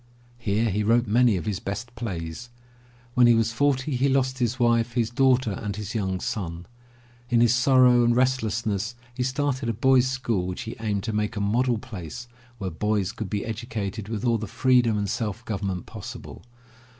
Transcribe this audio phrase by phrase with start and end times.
[0.39, 2.49] Here he wrote many of his best plays.
[3.13, 6.65] When he was forty he lost his wife, his daughter and his young son.
[7.29, 11.35] In his sorrow and restlessness he started a boy's school which he aimed to make
[11.35, 12.27] a model place
[12.57, 16.41] where boys could be educated with all the freedom and self government possible.